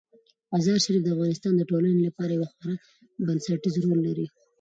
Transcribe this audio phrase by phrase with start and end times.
[0.53, 2.75] مزارشریف د افغانستان د ټولنې لپاره یو خورا
[3.27, 4.25] بنسټيز رول لري.